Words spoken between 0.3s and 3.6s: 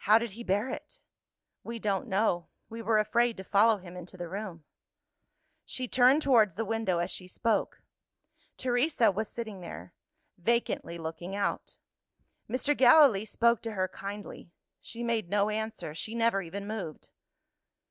he bear it?" "We don't know; we were afraid to